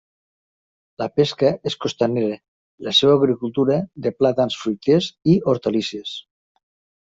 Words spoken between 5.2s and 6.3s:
i hortalisses.